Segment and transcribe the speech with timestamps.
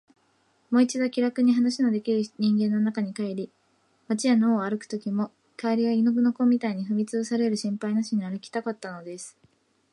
[0.71, 3.51] もう一度、気らくに話のできる人間の中に帰り、
[4.07, 9.37] 街や野を歩くときも、蛙や犬の子みたいに踏みつぶされる心配なしに歩きたかったのです。